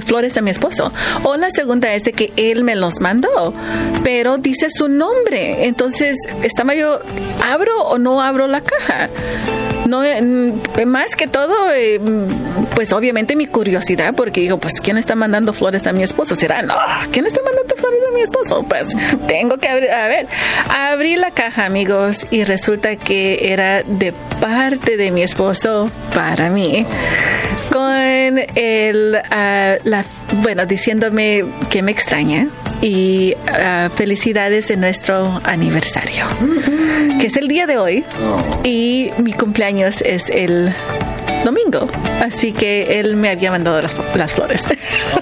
flores 0.05 0.37
a 0.37 0.41
mi 0.43 0.51
esposo? 0.51 0.93
O 1.23 1.37
la 1.37 1.51
segunda 1.51 1.95
es 1.95 2.03
de 2.05 2.13
que 2.13 2.33
él 2.37 2.65
me 2.65 2.75
los 2.75 3.01
mandó, 3.01 3.55
pero 4.03 4.37
dice 4.39 4.69
su 4.69 4.89
nombre. 4.89 5.67
Entonces, 5.67 6.19
estaba 6.43 6.75
yo, 6.75 7.01
¿abro 7.43 7.83
o 7.85 7.99
no 7.99 8.21
abro 8.21 8.49
la 8.49 8.63
caja? 8.63 9.09
No 9.87 10.05
eh, 10.05 10.53
más 10.87 11.17
que 11.17 11.27
todo 11.27 11.73
eh, 11.73 12.01
pues 12.75 12.93
obviamente 12.93 13.37
mi 13.37 13.47
curiosidad 13.47 14.15
porque 14.15 14.41
digo 14.41 14.59
pues 14.59 14.81
quién 14.81 14.99
está 14.99 15.15
mandando 15.15 15.53
flores 15.53 15.87
a 15.87 15.93
mi 15.93 16.03
esposo 16.03 16.35
será 16.35 16.63
no 16.63 16.75
quién 17.11 17.27
está 17.27 17.41
mandando 17.45 17.75
flores 17.77 17.90
mi 18.15 18.23
esposo 18.23 18.63
pues 18.69 18.87
tengo 19.27 19.57
que 19.59 19.69
abrir 19.69 19.91
a 19.91 20.09
ver 20.09 20.27
abrí 20.69 21.17
la 21.17 21.31
caja 21.31 21.67
amigos 21.67 22.27
y 22.31 22.45
resulta 22.45 22.97
que 22.97 23.53
era 23.53 23.83
de 23.83 24.13
parte 24.41 24.97
de 24.97 25.11
mi 25.11 25.23
esposo 25.23 25.91
para 26.15 26.49
mí 26.51 26.87
con 27.73 28.41
el 28.55 29.17
uh, 29.17 29.89
la 29.89 30.05
bueno 30.43 30.67
diciéndome 30.67 31.45
que 31.69 31.83
me 31.83 31.93
extraña 31.93 32.49
y 32.83 33.35
uh, 33.35 33.91
felicidades 33.91 34.71
en 34.71 34.81
nuestro 34.81 35.41
aniversario, 35.45 36.27
que 37.19 37.27
es 37.27 37.37
el 37.37 37.49
día 37.49 37.67
de 37.67 37.77
hoy. 37.77 38.05
Y 38.65 39.11
mi 39.19 39.33
cumpleaños 39.33 40.01
es 40.03 40.31
el 40.31 40.75
domingo. 41.45 41.89
Así 42.21 42.53
que 42.53 43.01
él 43.01 43.17
me 43.17 43.31
había 43.31 43.51
mandado 43.51 43.81
las, 43.81 43.95
las 44.15 44.33
flores. 44.33 44.67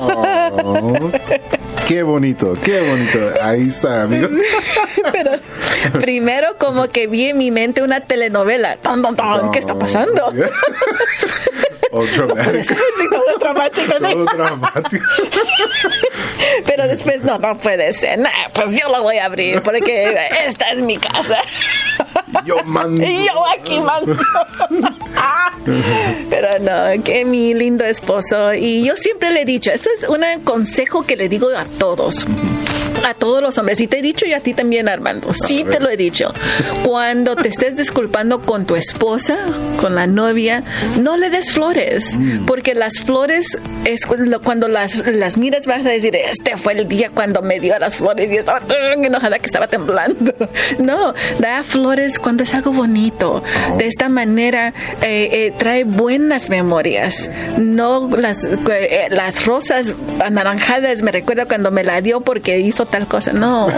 Oh, 0.01 1.11
qué 1.89 2.03
bonito, 2.03 2.53
qué 2.63 2.83
bonito. 2.87 3.19
Ahí 3.43 3.69
está, 3.69 4.03
amigo. 4.03 4.29
Pero 5.13 5.33
primero 6.01 6.59
como 6.59 6.89
que 6.89 7.07
vi 7.07 7.31
en 7.31 7.39
mi 7.39 7.51
mente 7.51 7.83
una 7.83 8.01
telenovela. 8.01 8.77
¿Qué 9.51 9.59
está 9.59 9.75
pasando? 9.75 10.33
O 11.91 12.05
dramático. 12.05 12.75
todo 13.11 13.39
dramático. 13.39 13.93
Todo 13.99 14.25
dramático. 14.37 15.07
Pero 16.67 16.87
después, 16.87 17.23
no, 17.23 17.39
no 17.39 17.57
puede 17.57 17.93
ser. 17.93 18.21
pues 18.55 18.71
yo 18.81 18.89
lo 18.89 19.03
voy 19.03 19.19
a 19.19 19.27
abrir 19.27 19.63
porque 19.63 20.17
esta 20.47 20.71
es 20.71 20.81
mi 20.81 20.97
casa. 20.97 21.39
Yo 22.45 22.57
mando. 22.65 23.05
Yo 23.05 23.47
aquí 23.47 23.81
mando. 23.81 24.17
Pero 26.31 26.59
no, 26.61 27.03
que 27.03 27.25
mi 27.25 27.55
lindo 27.55 27.85
esposo. 27.85 28.55
Y 28.55 28.85
yo 28.85 28.97
siempre 28.97 29.31
le 29.31 29.43
he 29.43 29.45
dicho, 29.45 29.71
esto 29.71 29.91
es 29.99 30.09
un 30.09 30.23
consejo 30.45 31.03
que 31.03 31.17
le 31.17 31.29
digo 31.29 31.49
a 31.57 31.65
todos 31.65 32.27
a 33.05 33.15
todos 33.15 33.43
los 33.43 33.59
hombres. 33.59 33.81
Y 33.81 33.87
te 33.87 33.99
he 33.99 34.03
dicho 34.03 34.27
y 34.27 34.33
a 34.33 34.41
ti 34.41 34.55
también, 34.55 34.89
Armando. 34.89 35.33
Sí, 35.35 35.65
te 35.65 35.81
lo 35.81 35.89
he 35.89 35.97
dicho. 35.97 36.33
Cuando 36.85 37.37
te 37.37 37.49
estés 37.49 37.77
disculpando 37.77 38.41
con 38.41 38.67
tu 38.67 38.77
esposa, 38.77 39.37
con 39.81 39.95
la 39.95 40.07
novia, 40.07 40.63
no 41.01 41.17
le 41.17 41.31
des 41.31 41.53
flores. 41.53 42.17
Mm. 42.17 42.47
Porque 42.47 42.75
las 42.75 43.01
flores 43.01 43.59
es 43.85 44.07
cuando 44.07 44.69
las, 44.69 45.07
las 45.07 45.37
miras 45.37 45.67
vas 45.67 45.85
a 45.87 45.91
decir, 45.91 46.17
este 46.17 46.57
fue 46.57 46.75
el 46.75 46.89
día 46.89 47.11
cuando 47.11 47.43
me 47.43 47.61
dio 47.61 47.79
las 47.79 47.97
flores 47.97 48.31
y 48.31 48.37
estaba 48.37 48.61
tan 48.61 49.05
enojada 49.05 49.39
que 49.39 49.47
estaba 49.47 49.67
temblando. 49.69 50.35
No, 50.79 51.15
da 51.39 51.63
flores 51.63 52.19
cuando 52.19 52.43
es 52.43 52.55
algo 52.55 52.73
bonito. 52.73 53.43
De 53.77 53.87
esta 53.87 54.09
manera 54.09 54.73
eh, 55.03 55.29
eh, 55.33 55.53
trae 55.57 55.85
buenas 55.85 56.49
memorias. 56.49 57.29
No 57.59 58.09
las, 58.17 58.45
eh, 58.45 59.09
las 59.11 59.45
rosas 59.45 59.93
anaranjadas, 60.25 61.03
me 61.03 61.13
recuerdo 61.13 61.47
cuando 61.47 61.71
me 61.71 61.85
la 61.85 62.01
dio 62.01 62.21
porque 62.21 62.59
hizo 62.59 62.87
tal 62.91 63.07
cosa. 63.07 63.33
No, 63.33 63.69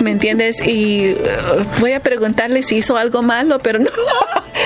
¿me 0.00 0.10
entiendes? 0.10 0.60
Y 0.66 1.12
uh, 1.12 1.80
voy 1.80 1.92
a 1.92 2.00
preguntarle 2.00 2.62
si 2.62 2.76
hizo 2.76 2.96
algo 2.96 3.22
malo, 3.22 3.58
pero 3.58 3.78
no. 3.78 3.90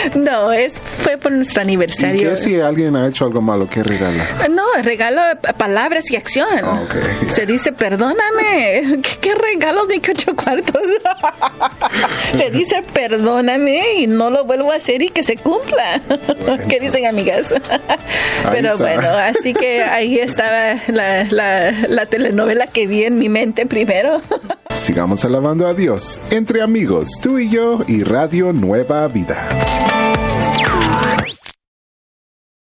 No, 0.14 0.52
es, 0.52 0.82
fue 0.98 1.16
por 1.16 1.32
nuestro 1.32 1.62
aniversario. 1.62 2.20
¿Y 2.22 2.30
qué 2.30 2.36
si 2.36 2.60
alguien 2.60 2.96
ha 2.96 3.06
hecho 3.06 3.24
algo 3.24 3.40
malo? 3.40 3.68
¿Qué 3.68 3.82
regala? 3.82 4.24
No, 4.50 4.64
regalo 4.82 5.20
palabras 5.56 6.10
y 6.10 6.16
acción. 6.16 6.48
Ah, 6.62 6.82
Se 7.28 7.46
dice, 7.46 7.72
perdóname. 7.72 9.00
¿Qué, 9.20 9.34
regalos 9.34 9.88
ni 9.88 10.00
qué 10.00 10.12
ocho 10.12 10.34
cuartos? 10.34 10.82
se 12.32 12.50
dice, 12.50 12.82
perdóname 12.92 13.94
y 13.98 14.06
no 14.06 14.30
lo 14.30 14.44
vuelvo 14.44 14.72
a 14.72 14.76
hacer 14.76 15.02
y 15.02 15.10
que 15.10 15.22
se 15.22 15.36
cumpla. 15.36 16.00
¿Qué 16.68 16.80
dicen, 16.80 17.06
amigas? 17.06 17.54
Pero 18.50 18.76
bueno, 18.78 19.08
así 19.08 19.54
que 19.54 19.82
ahí 19.82 20.18
estaba 20.18 20.76
la, 20.88 21.24
la, 21.24 21.72
la 21.88 22.06
telenovela 22.06 22.66
que 22.66 22.86
vi 22.86 23.04
en 23.04 23.18
mi 23.18 23.28
mente 23.28 23.66
primero. 23.66 24.20
Sigamos 24.80 25.26
alabando 25.26 25.66
a 25.66 25.74
Dios 25.74 26.22
entre 26.30 26.62
amigos, 26.62 27.18
tú 27.20 27.38
y 27.38 27.50
yo 27.50 27.80
y 27.86 28.02
Radio 28.02 28.54
Nueva 28.54 29.06
Vida. 29.08 30.29